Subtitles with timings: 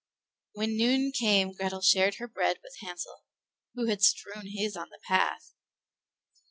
[0.53, 3.23] When noon came Grethel shared her bread with Hansel,
[3.75, 5.53] who had strewn his on the path.